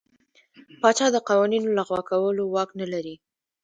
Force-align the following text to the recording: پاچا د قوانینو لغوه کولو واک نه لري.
پاچا 0.81 1.07
د 1.13 1.17
قوانینو 1.27 1.69
لغوه 1.77 2.01
کولو 2.09 2.43
واک 2.53 2.69
نه 2.81 2.85
لري. 2.93 3.15